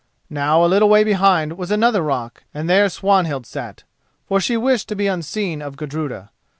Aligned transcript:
Now, 0.31 0.65
a 0.65 0.65
little 0.65 0.89
way 0.89 1.03
behind 1.03 1.59
was 1.59 1.69
another 1.69 2.01
rock 2.01 2.43
and 2.55 2.67
there 2.67 2.89
Swanhild 2.89 3.45
sat, 3.45 3.83
for 4.27 4.39
she 4.39 4.57
wished 4.57 4.89
to 4.89 4.95
be 4.95 5.05
unseen 5.05 5.61
of 5.61 5.77
Gudruda. 5.77 6.31